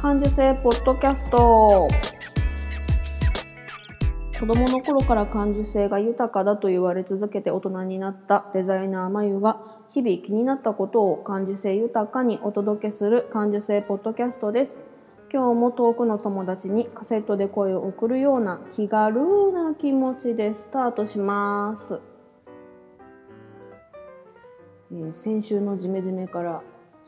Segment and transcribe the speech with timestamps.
[0.00, 1.88] 感受性ポッドキャスト。
[4.38, 14.78] 子供の頃から感受性が豊かだと言われ続けて大人になったデザイナーまゆが日々気になったことを感受性豊かにお届けする感受性ポッドキャストです。
[15.32, 22.00] 今日も遠くの友達にカセットで声を送るような気軽な気持ちでスタートします、
[24.92, 26.62] えー先週のジメジメから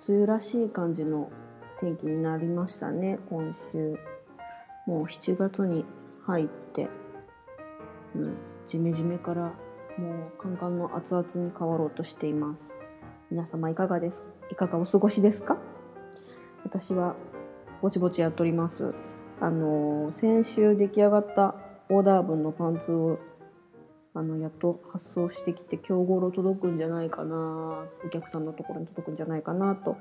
[0.09, 1.31] 梅雨らしい感じの
[1.81, 3.97] 天気になりましたね今週。
[4.87, 5.85] もう7月に
[6.27, 6.89] 入って
[8.15, 9.53] うん、ジメジメからも
[10.37, 12.75] うカンカンの熱々に変わろうとしています。
[13.31, 15.59] 皆様いかがですいかがお過ごしですか？
[16.65, 17.15] 私は
[17.81, 18.93] ぼちぼちやっております。
[19.41, 21.55] あの先週出来上がった
[21.89, 23.19] オーダー分のパンツを
[24.13, 29.97] あのやっと発送してきて今日頃届くんじゃないかなお客さんのところに届くんじゃないかなと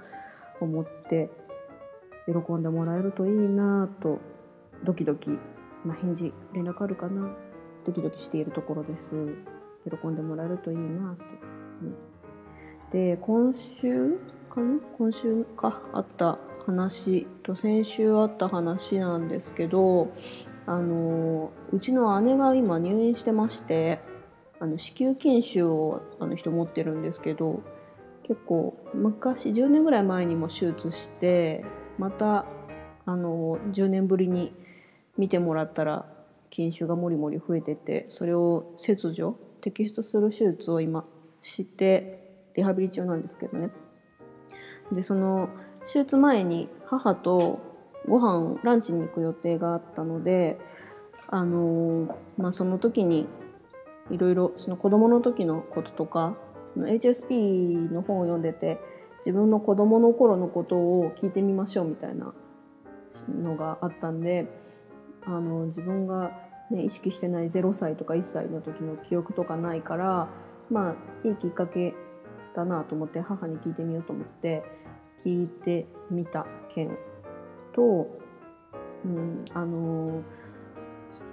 [0.60, 1.30] 思って
[2.32, 4.20] 喜んでもらえるといいなと
[4.84, 5.32] ドキドキ、
[5.84, 7.30] まあ、返事連絡あるかな
[7.84, 9.16] ドキドキしているところです。
[9.90, 11.24] 喜んでもらえるといいなと、
[11.82, 11.96] うん。
[12.92, 14.80] で今週かな？
[14.98, 20.12] 今週かあった話と先週あった話なんですけど
[20.66, 24.02] あのうちの姉が今入院してまして
[24.60, 27.64] あの子宮筋腫をあの人持ってるんですけど
[28.24, 31.66] 結構昔10年ぐらい前にも手術して
[32.00, 32.46] また
[33.06, 34.54] あの10年ぶりに
[35.18, 36.06] 見てもらったら
[36.52, 41.04] 筋腫がもりもり増えててそれを切除摘出する手術を今
[41.42, 43.70] してリハビリ中なんですけどね。
[44.92, 45.50] でその
[45.86, 47.60] 手術前に母と
[48.08, 50.58] ご飯ランチに行く予定があったので
[51.28, 53.28] あのまあその時に
[54.10, 56.38] いろいろその子供の時のこととか
[56.74, 58.80] その HSP の本を読んでて
[59.20, 62.34] 自分の子供の頃のことを聞いてみましょうみたいな
[63.30, 64.48] のがあったんで
[65.26, 66.32] あの自分が、
[66.72, 70.30] ね、意識してない0歳とか1歳の時の記憶とかないから
[70.70, 71.94] まあいいきっかけ
[72.56, 74.64] だなと思って母に聞いてみようと思って
[75.24, 76.98] 聞いてみた件
[77.74, 78.08] と、
[79.06, 80.24] うん、あの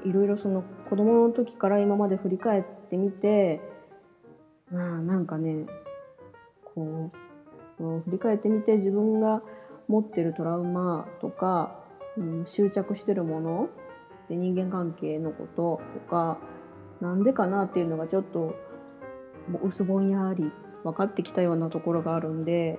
[0.04, 3.60] いろいろその子供の時から今まで振り返ってみて
[4.70, 5.66] まあなんかね
[6.74, 7.25] こう
[7.78, 9.42] 振り返ってみて自分が
[9.88, 11.78] 持ってるトラウマとか、
[12.16, 13.68] うん、執着してるもの
[14.28, 16.38] で人間関係のこととか
[17.00, 18.54] なんでかなっていうのがちょっと
[19.62, 20.50] 薄ぼんやり
[20.82, 22.78] 分かってきたようなところがあるんで、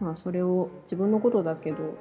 [0.00, 1.98] まあ、それを自分のことだけど、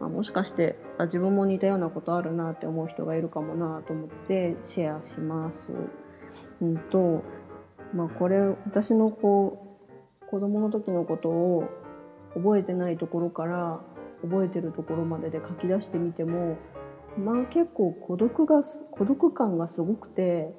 [0.00, 5.72] まあ、もしかしてあ自分も似たようなことあるなって思う人がいるかもなと思ってシェアします。
[6.60, 7.22] うんと
[7.92, 9.66] まあ、これ私のこ
[10.22, 11.64] う子供の時のことを
[12.34, 13.80] 覚えてないところから
[14.22, 16.58] 覚えてるところまでで書き出してみても
[17.18, 20.54] まあ結構孤独が孤独感がすごくて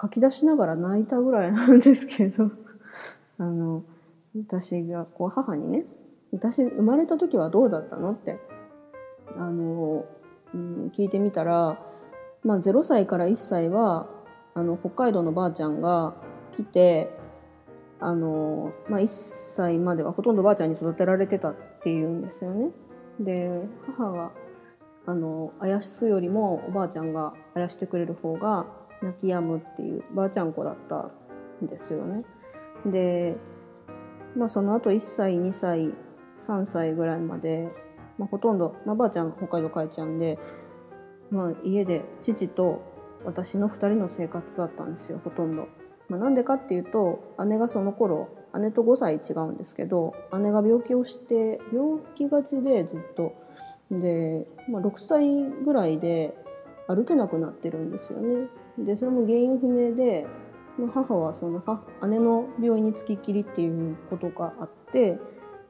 [0.00, 2.50] 書き出しながら泣いたぐらいなんですけど
[3.38, 3.82] あの
[4.36, 5.84] 私がこう母にね
[6.32, 8.38] 私生まれた時はどうだったのって
[9.36, 10.04] あの、
[10.54, 11.78] うん、聞いてみたら、
[12.44, 14.08] まあ、0歳から1歳は
[14.54, 16.14] あの北海道のばあちゃんが
[16.52, 17.10] 来て
[18.00, 22.70] あの、まあ、1歳まではほとんどばあちゃんに育てられてたっていうんですよね。
[23.20, 23.50] で
[23.96, 24.30] 母が
[25.06, 28.66] あのあやすよりもおばあちゃんがあやしてくれる方が
[29.02, 31.10] 泣き止むっていうばあちゃん子だった
[31.64, 32.24] んですよね。
[32.86, 33.36] で、
[34.36, 35.94] まあ、その後1歳2歳
[36.38, 37.68] 3歳ぐらいまで、
[38.18, 40.38] まあ、ほとんど、まあ、ばあちゃん北海道帰っちゃうんで、
[41.30, 42.82] まあ、家で父と
[43.24, 45.68] 私の2人の生活だったんですよほとんど。
[46.08, 53.34] まあ、なんでかっていうと姉がその頃姉と5歳違うんですけど姉が病気をして病気がちでずっと。
[53.90, 56.34] で、まあ、6歳ぐらいで
[56.88, 58.48] 歩けなくなってるんですよね。
[58.78, 60.26] でそれも原因不明で
[60.92, 65.18] 母はその母姉の病院につきっきりっていうことがあって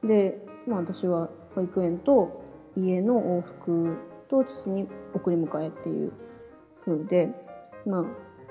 [0.03, 2.43] で、まあ、私は保育園と
[2.75, 3.97] 家の往復
[4.29, 6.11] と父に送り迎えっていう
[6.85, 7.29] 風で
[7.85, 8.05] まあ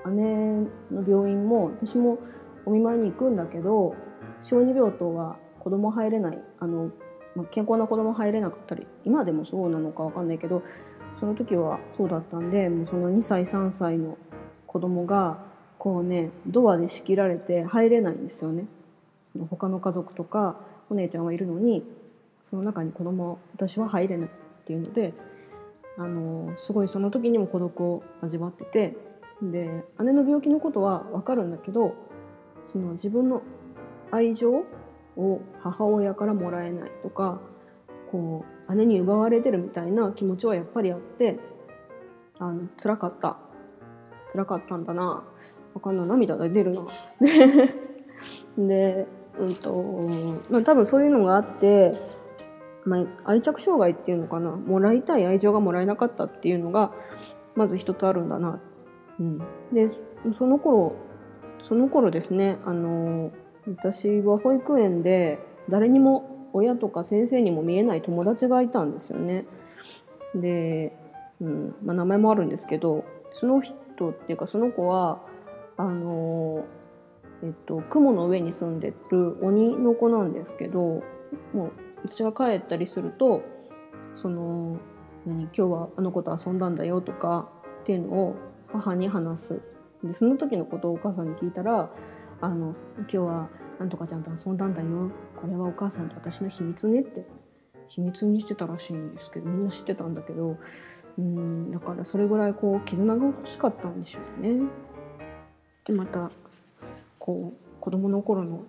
[0.07, 0.61] 姉
[0.91, 2.19] の病院も私も
[2.65, 3.95] お見舞いに行くんだけど
[4.41, 6.91] 小児病棟は子供入れないあの、
[7.35, 10.63] まあ、健康な子供入れなかったり今でもそうなのかわかんないけど
[11.15, 14.17] その時はそうだったんでもうその2歳3歳の
[14.67, 15.39] 子供が
[15.77, 18.67] こうねドアで仕切られて入れないんですよね。
[19.31, 20.59] その他の家族とか
[20.89, 21.83] お姉ちゃんはいるのに
[22.49, 24.31] その中に子供私は入れないっ
[24.65, 25.13] ていうので
[25.97, 28.95] あのすごいその時にも孤独を味わってて
[29.41, 31.95] で姉の病気のことは分かるんだけど
[32.65, 33.41] その自分の
[34.11, 34.63] 愛情
[35.17, 37.39] を母親からもらえないとか
[38.11, 41.39] こう姉に奪われてるみたいな気持ちはやっぱりあって
[42.39, 43.37] あの辛かった。
[44.31, 45.23] 辛かったんだな。
[45.73, 46.07] わかんない。
[46.07, 46.85] 涙が出るな。
[48.57, 49.07] で
[49.37, 50.09] うんと
[50.49, 51.93] まあ多分そういうのがあって、
[52.85, 54.51] まあ、愛着障害っていうのかな。
[54.51, 56.91] もらいたい愛情がもらえなかったっていうのが
[57.55, 58.59] まず一つあるんだなっ、
[59.19, 59.37] うん、
[59.73, 59.89] で
[60.33, 60.95] その頃
[61.63, 63.31] その頃ですねあの
[63.67, 65.39] 私は保育園で
[65.69, 69.45] 誰にも親とか先生にも見えない友達がいたんですよね。
[70.33, 70.95] で、
[71.41, 75.21] うんまあ、名前もあるんですけどその人っていうかその子は
[75.77, 76.65] あの、
[77.43, 81.03] えっと、雲の上に住んでる鬼の子なんですけど
[81.53, 81.71] もう
[82.07, 83.41] 私が帰ったりすると
[84.15, 84.77] その
[85.25, 87.49] 何今日はあの子と遊んだんだよとか
[87.81, 88.35] っていうのを
[88.71, 89.61] 母に話す
[90.03, 91.89] でその時のことをお母さんに聞いたら
[92.41, 93.49] 「あの今日は
[93.79, 97.25] なんとかちゃんと遊んだんだよこれはお母さんと私の秘密ね」って
[97.87, 100.57] 秘密にしてたらしいんですけどみんな知ってたんだけど
[101.17, 104.67] うんだからそれぐらいこう絆が欲しかったんでしょうね。
[105.85, 106.31] でまた
[107.17, 108.63] こう子供の頃の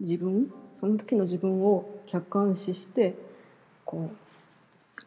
[0.00, 3.16] 自分その時の自分を客観視して
[3.84, 4.10] こ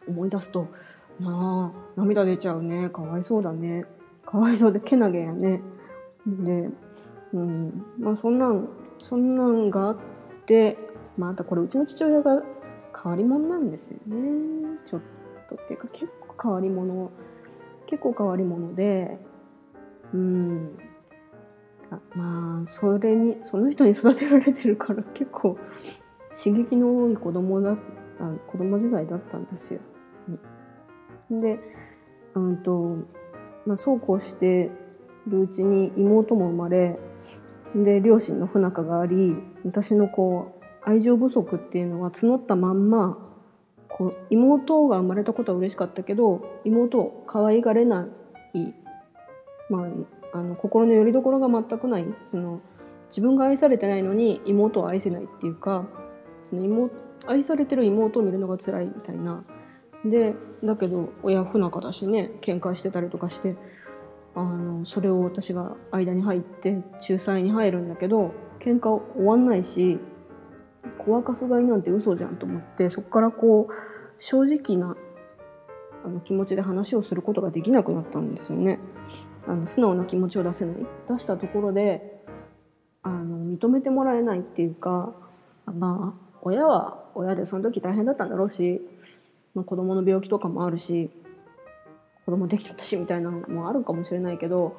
[0.08, 0.68] う思い出すと
[1.22, 1.92] なあ。
[1.96, 2.90] 涙出ちゃうね。
[2.90, 3.86] かわいそうだね。
[4.26, 5.62] かわいそうでけなげやね。
[6.26, 6.70] で、
[7.34, 9.98] うん、まあそんなんそんなんがあっ
[10.46, 10.78] て
[11.18, 12.44] またこれうちの父親が
[13.04, 14.80] 変わり者なんですよね。
[14.86, 15.02] ちょっ
[15.50, 17.12] とっていうか結構変わり者
[17.88, 19.18] 結構変わり者で
[20.14, 20.78] うん。
[21.92, 25.58] あまあそれにその人に育てられてるから結構
[26.42, 27.76] 刺激の多い子供だあ
[28.48, 29.82] 子供時代だったんですよ。
[31.40, 31.60] で、
[32.34, 32.98] うんと
[33.66, 34.72] まあ、そうこうして
[35.28, 36.98] るうちに妹も生まれ
[37.76, 43.18] で両親の不仲があり私のこう愛情不足っていうのは募ったまんま
[43.88, 48.08] こう妹が生まれたことは嬉しかったけど妹を可愛がれな
[48.54, 48.74] い、
[49.70, 49.86] ま
[50.34, 52.06] あ、あの心の拠り所が全くない。
[52.32, 52.62] その
[53.10, 55.86] 自分が愛されてないのに妹を愛せないっていうか
[56.50, 56.96] その妹
[57.28, 59.44] 愛されてる妹を見るのが辛いみたいな。
[60.06, 60.34] で
[60.64, 63.56] だけど親不仲だしね喧嘩してたりとかして
[64.34, 70.00] あのそれを私が間に入って仲裁に入るんだけど喧嘩終わんないし
[70.98, 73.74] 子沸かすがいなんて嘘じゃんと思ってそこからこう
[74.24, 74.96] 正直な
[76.04, 78.80] あの気持ちで話をすることができなくなったんですよね。
[79.48, 80.76] あの素直な気持ちを出せない
[81.08, 82.24] 出したところで
[83.02, 85.14] あの認めてもらえないっていうか
[85.66, 88.82] まあ親は親でその時大変だったんだろうし、
[89.54, 91.10] まあ、子供の病気とかもあるし
[92.26, 94.76] 子供できちゃったしみたいなのもあるかもしれないけど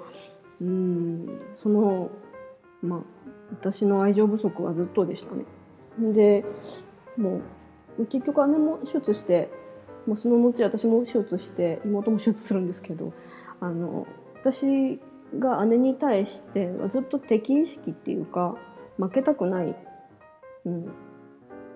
[0.60, 2.10] うんその
[2.82, 3.00] まあ
[3.50, 5.44] 私の愛情不足はずっとでしたね。
[6.12, 6.44] で
[7.16, 7.40] も
[7.98, 9.50] う結局姉も手術して
[10.06, 13.12] もうその後私も手術して妹も手術するんですけど
[13.60, 14.06] あの
[14.40, 15.00] 私
[15.38, 18.56] が姉に対してはずっと敵意識っていうか
[18.98, 19.76] 負けたくない、
[20.64, 20.86] うん、っ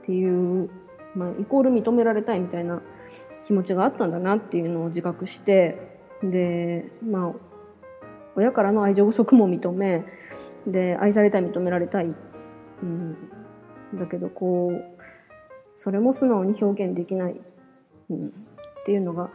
[0.03, 0.71] ていう、
[1.17, 2.83] まあ、イコール認められたいみたいな
[3.47, 7.33] 気持ちがあったんだなっていうのを自覚してでまあ
[8.37, 10.05] 親からの愛情不足も認め
[10.67, 12.07] で愛されたい認められたい、
[12.83, 13.17] うん、
[13.95, 14.97] だけどこう
[15.75, 17.41] それも素直に表現できない、
[18.11, 18.31] うん、っ
[18.85, 19.31] ていうのが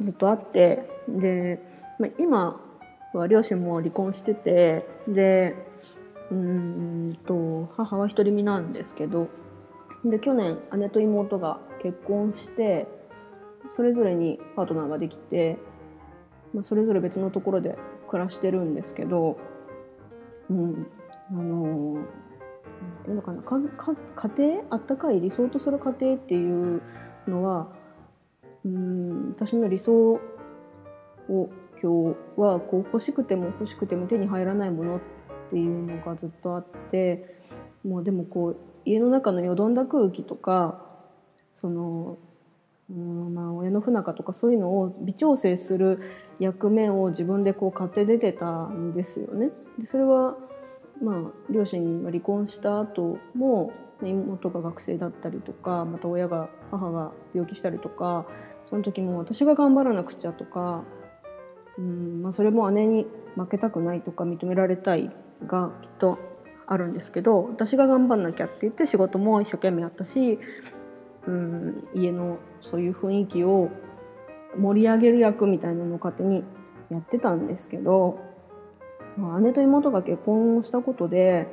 [0.00, 1.60] ずっとあってで、
[1.98, 2.60] まあ、今
[3.14, 5.56] は両親も離婚しててで
[6.30, 9.28] うんと母は独り身なんですけど
[10.04, 12.86] で去年姉と妹が結婚して
[13.68, 15.56] それぞれにパートナーができて、
[16.52, 19.36] まあ、それぞれ別のところで暮らしてるんですけど、
[20.50, 20.86] うん、
[21.30, 22.04] あのなん
[23.02, 26.82] ていうのかなかか家庭あったかい理想とする家庭っていう
[27.26, 27.68] のは
[28.64, 30.20] うん私の理想
[31.28, 31.48] を
[31.82, 35.00] 今日はこう欲しくても欲しくても手に入らないものっ
[35.50, 37.38] ていうのがずっとあって
[37.84, 40.84] もうでもこう家の中のよどんだ空気とか
[41.52, 42.18] その
[42.90, 46.00] うんまあ親の不仲とかそういうのを微調整する
[46.38, 49.50] 役目を自分でこう買って出てたんですよね。
[49.78, 50.36] でそれは
[51.02, 53.72] まあ両親が離婚した後も
[54.02, 58.26] 妹が学生だったりとかまた親が母が病気したりとか
[58.68, 60.84] その時も私が頑張らなくちゃとか
[61.78, 65.10] うん、まあ、それも姉に負けたくないとか認められたい
[65.46, 66.18] がきっと
[66.66, 70.38] あるんですけど私が頑張んなきゃって言って仕事も一生懸命やったし、
[71.26, 73.70] うん、家のそういう雰囲気を
[74.56, 76.44] 盛り上げる役みたいなのを勝手に
[76.90, 78.20] やってたんですけど、
[79.16, 81.48] まあ、姉と妹が結婚をしたことで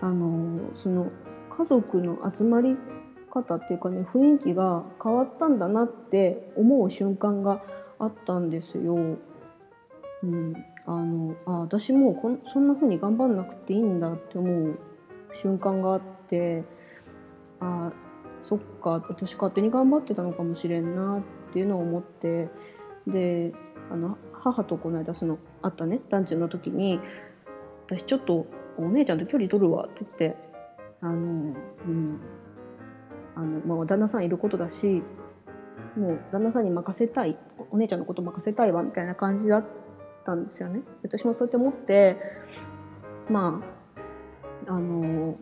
[0.00, 1.10] あのその
[1.56, 2.76] 家族の集まり
[3.30, 7.62] 方っていうかね雰囲気が変わったんだなって思う瞬間が
[7.98, 8.96] あったんですよ。
[10.22, 10.54] うん、
[10.88, 14.78] あのあ私もこんそんな風に頑張んなくていいんだって思う
[15.34, 16.64] 瞬間があって
[17.60, 17.92] あ
[18.42, 22.48] そっか私勝手に頑張ってたのかもしれんなっていうのを思って
[23.06, 23.52] で
[23.90, 27.00] あの母とこの間その会ったねランチの時に
[27.86, 28.46] 私ちょっと
[28.78, 30.36] お姉ちゃんと距離取るわって言って
[31.02, 32.20] あのうん
[33.36, 35.02] あの、まあ、旦那さんいることだし
[35.98, 37.36] もう旦那さんに任せたい
[37.70, 39.87] お姉ちゃんのこと任せたいわみたいな感じだった
[40.24, 40.80] たんですよね。
[41.02, 42.16] 私もそうやって思って
[43.28, 43.62] ま
[44.66, 45.36] ああの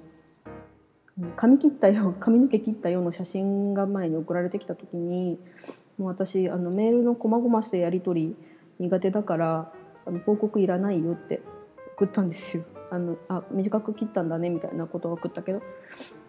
[1.37, 5.41] 髪切ったよ 髪の毛切ったような写真が前に送られてきた時に
[5.99, 8.37] もう私あのメールのこまごましたやり取り
[8.79, 9.73] 苦手だから
[10.05, 11.41] あの報告いらないよって
[11.97, 12.65] 送ったんですよ。
[12.91, 15.61] あのあ短く切ったんだねみたいなことは送ったけど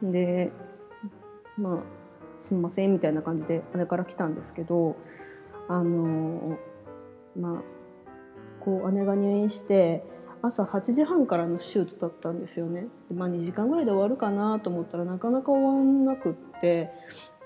[0.01, 0.51] で
[1.56, 1.77] まあ
[2.39, 4.96] すんませんみたいな感じで姉から来たんですけど
[5.68, 6.58] あの
[7.36, 7.76] まあ
[8.67, 10.03] こう姉が入院して
[10.41, 12.88] 朝8時半からの手術だったんですよね。
[13.09, 16.91] まあ、2時間ぐらいで終わるかなと思ったらなかなか終わんなくって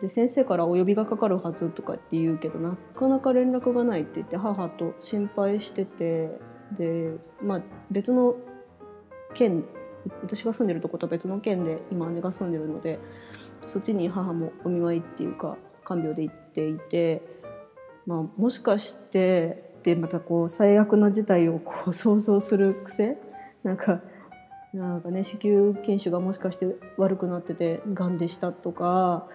[0.01, 6.31] で先生からお呼びがかかるはずとかって言うけどなかなか連絡がないって言って母と心配してて
[6.75, 7.61] で、まあ、
[7.91, 8.35] 別の
[9.35, 9.63] 県
[10.23, 12.99] 私が住んでるとことは別の県で今姉が住んでるので
[13.67, 17.21] そっちに母もお見舞いっていうか看病で行っていて、
[18.07, 23.17] まあ、もしかしてでまたこう最悪な事態をこう 想像する癖？
[23.63, 24.01] なんか
[24.73, 29.27] なんかね子宮筋腫がもしかして悪くなっててがんでしたとか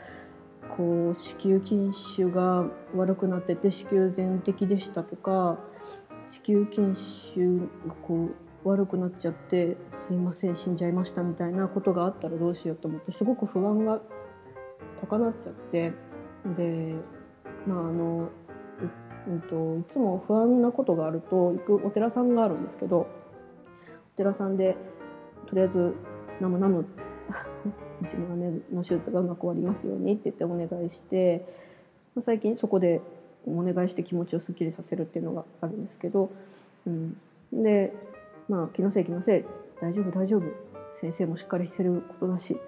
[0.76, 5.58] こう子宮筋腫が悪くなってて子宮全摘でしたとか
[6.26, 8.30] 子宮筋腫がこ
[8.64, 14.00] う悪くなっちゃってすいません死んじゃいましたみたいなことがあったらどうしようと思ってすごく不安が
[15.00, 15.92] 高鳴っちゃって
[16.56, 16.94] で
[17.66, 18.30] まああの
[19.26, 23.08] うんといつも不安なことがあると行くお寺さんがあるんですけど
[24.14, 24.76] お寺さんで
[25.46, 25.94] とりあえず
[26.40, 26.86] 「ナムナム
[28.02, 31.46] うちの姉の手術がうまく終わりますように」って言ってお願いして、
[32.14, 33.00] まあ、最近そこで
[33.46, 36.30] お願いして気持ちをすっきりさせるっていうのがあるんですけど、
[36.86, 37.16] うん、
[37.52, 37.92] で
[38.48, 39.44] まあ気のせい気のせい
[39.80, 40.42] 大丈夫大丈夫
[41.00, 42.58] 先生もしっかりしてることだし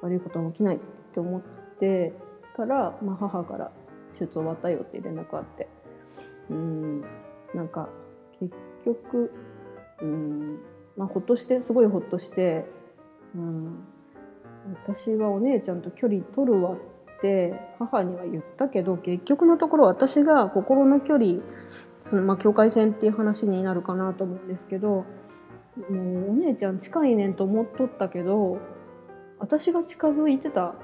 [0.00, 0.78] 悪いことは起きないっ
[1.12, 1.42] て思っ
[1.78, 2.12] て
[2.56, 3.70] から、まあ、母から
[4.12, 5.68] 手術終わったよって連絡あって
[6.50, 7.00] うん。
[7.54, 7.88] なんか
[8.40, 9.32] 結局
[10.00, 10.58] うん。
[10.96, 12.66] まあほっとしてすごいほっとして
[13.34, 13.84] うん。
[14.84, 21.40] 私はお姉ちゃんと距離取るわって母には言ったけど結局のところ私が心の距離
[22.10, 25.04] そのまあ境界線っていう話になるかなと思うんですけども
[25.88, 28.58] うお姉ちゃん近いねんと思っとったけど
[29.38, 30.74] 私が近づいてた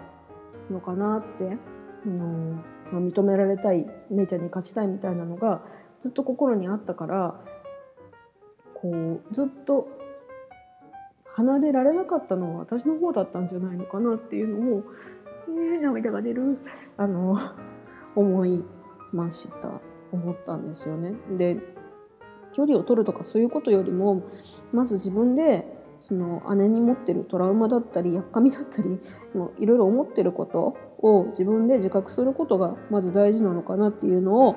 [0.71, 1.57] のかなって、
[2.05, 2.63] あの
[2.93, 5.63] まあ、認められたい姉ちゃんに勝ちたいみたいなのが
[6.01, 7.41] ずっと心にあったから
[8.75, 9.89] こうずっと
[11.35, 14.83] 離れられなかったのは私の方だったんじゃないのかなっていうのを、
[15.49, 16.59] えー、涙が出る
[16.99, 17.39] あの
[18.15, 18.63] 思い
[19.13, 19.81] ました。
[20.13, 21.15] 思ったんですよね。
[21.37, 21.57] で
[22.53, 24.23] 距離を取るとかそういうことよりも
[24.73, 28.99] まず自分でその姉に持ってるトラウマだったりやっかみだったり
[29.61, 34.57] いろいろ思ってることを自分で自覚することがまず大事なのかなっていうのを、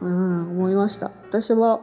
[0.00, 1.10] うん、思いました。
[1.28, 1.80] 私は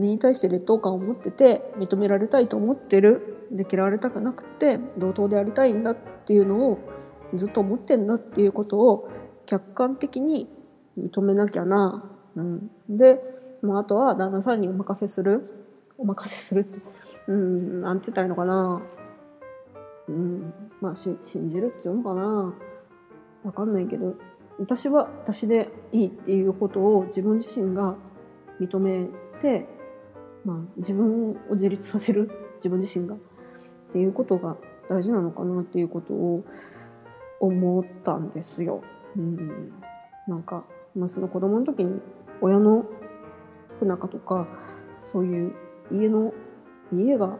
[0.00, 3.46] 姉に対して劣等感を持ってて認められたいと思ってる。
[3.52, 6.78] で嫌われたくなくて同等でありたいんだっていうのを
[7.32, 9.08] ずっと思ってんだっていうことを
[9.46, 10.48] 客観的に
[10.98, 12.04] 認めなきゃな。
[12.34, 13.20] うん、で、
[13.62, 15.59] もうあとは旦那さんにお任せする。
[16.00, 16.78] お任せするって、
[17.28, 18.82] うん、なんて言ったらいいのかな。
[20.08, 22.54] うん、まあし信じるっていうのかな。
[23.44, 24.14] わかんないけど、
[24.58, 27.94] 私は私でいいっていうことを自分自身が
[28.58, 29.06] 認め
[29.42, 29.68] て、
[30.44, 33.14] まあ自分を自立させる、自分自身が。
[33.14, 34.56] っていうことが
[34.88, 36.44] 大事なのかなっていうことを
[37.40, 38.82] 思ったんですよ。
[39.16, 39.72] うん、
[40.28, 40.64] なんか、
[40.94, 42.00] まあ、その子供の時に
[42.40, 42.86] 親の
[43.80, 44.46] 不仲とか
[44.98, 45.54] そういう
[45.92, 46.32] 家の
[46.92, 47.36] 家が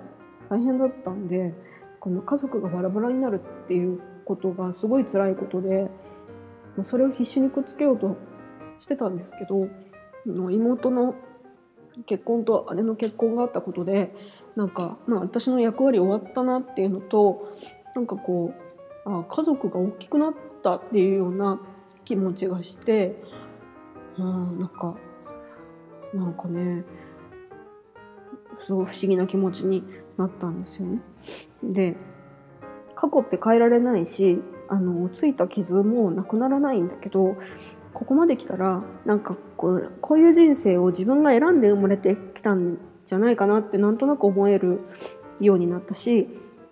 [0.48, 1.54] 大変だったんで
[2.00, 5.88] この家族がバラバラになるっていうことがすごい辛いことで
[6.82, 8.16] それを必死にくっつけようと
[8.80, 9.68] してたんですけど
[10.26, 11.14] 妹の
[12.06, 14.14] 結婚と姉の結婚があったことで
[14.56, 17.52] なんか、まあ、私の役割終わったなっていうのと
[17.94, 18.54] なんかこ
[19.06, 21.60] うあ家族が大きくなったっていうような
[22.04, 23.16] 気持ちがして
[24.18, 24.94] うん、なんか、
[26.14, 26.84] なんかね、
[28.66, 29.84] すごい不思議な気持ちに
[30.16, 31.00] なったんですよね。
[31.62, 31.96] で、
[32.94, 34.40] 過去って変えられないし、
[34.70, 37.36] あのついた傷もなくならないんだけど
[37.92, 44.80] ここまで来たらなんかこうこういう人生を自分が選んで生まれてきたんじゃないかなってなんとなく思える
[45.40, 46.28] ようになったし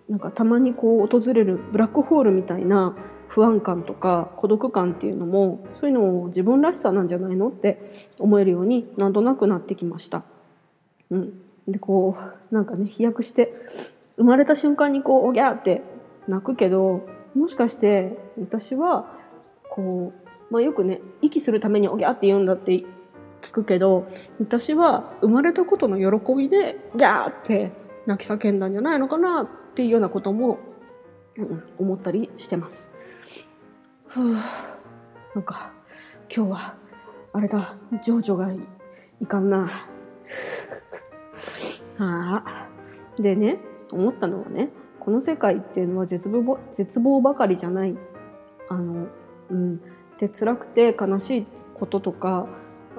[0.07, 2.95] なんかたまにこう訪れるブラックホールみたいな
[3.27, 7.81] 不安感とか孤独感っていうのもそういうのも自分らしさなんじゃないのって
[8.19, 10.23] 思えるようになんとなくなってきました。
[11.11, 11.33] うん、
[11.71, 12.17] でこ
[12.51, 13.53] うなんかね飛躍して
[14.17, 15.83] 生まれた瞬間にこうおぎゃーって
[16.27, 19.05] 泣くけどもしかして私は
[19.69, 20.13] こ
[20.49, 22.71] う、まあ、よくね息するためにおぎゃーって言うんだって
[23.41, 24.07] 聞くけど
[24.39, 27.71] 私は生まれたことの喜びでギャーって
[28.05, 30.59] 泣き叫んだんじゃないのかなっていうようなことも、
[31.37, 32.91] うん、思ったりしてます。
[34.07, 34.33] ふう
[35.35, 35.71] なんか
[36.35, 36.75] 今日は
[37.31, 38.51] あれだ情緒が
[39.21, 39.87] いかんな。
[41.99, 43.59] ああでね
[43.91, 47.95] 思ったのはねこの世界っていうのは絶望絶望ばかりじゃない。
[48.69, 49.07] あの
[49.49, 49.81] うん。
[50.19, 51.45] で辛くて悲しい
[51.79, 52.47] こととか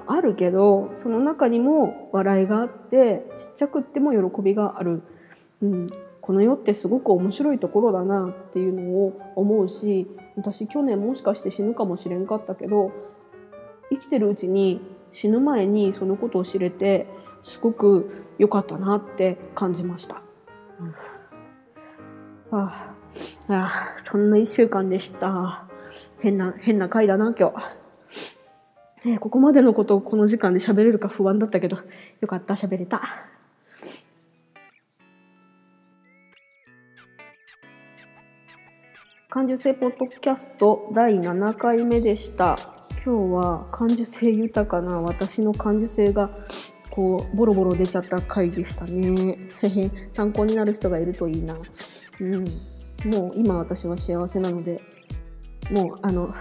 [0.07, 5.03] あるけどその中にも笑いがあってちっちゃくっても喜びがある、
[5.61, 5.87] うん、
[6.19, 12.91] この世ってすごく面白いところだなっていうのを思うし私去年もしかして死ぬかもしれんかったけど
[13.91, 14.81] 生きてるうちに
[15.13, 17.05] 死ぬ前にそのことを知れて
[17.43, 20.21] すごく良かったなって感じました。
[22.51, 22.95] うん、あ
[23.47, 25.65] ああそんな一週間でした。
[26.19, 27.55] 変な、変な回だな、今日。
[29.03, 31.77] えー、ここまでのことをこの時間で喋れるか不安だったけど、
[32.19, 33.01] よかった、喋れた。
[39.29, 42.57] 感受性ポッドキャスト第7回目でした。
[43.03, 46.29] 今日は感受性豊かな私の感受性が
[46.91, 49.37] こうボロボロ出ちゃった回でしたね。
[50.11, 51.55] 参考になる人がいるといいな。
[52.19, 52.45] うん。
[53.05, 54.79] もう今私は幸せなので、
[55.71, 56.33] もうあの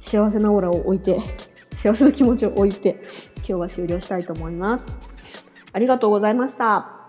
[0.00, 1.18] 幸せなオーラを置いて
[1.74, 3.02] 幸せな気持ちを置いて
[3.38, 4.86] 今日は終了したいと思います。
[5.72, 6.99] ありがとうございました。